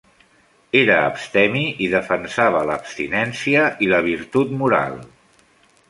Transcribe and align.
Era 0.79 0.95
abstemi 1.09 1.61
i 1.87 1.91
defensava 1.91 2.63
l'abstinència 2.71 3.71
i 3.89 3.95
la 3.97 4.03
virtut 4.11 4.61
moral. 4.65 4.99